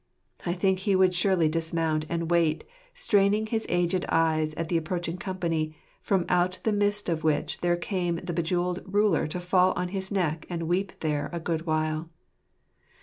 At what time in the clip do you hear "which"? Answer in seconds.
7.23-7.59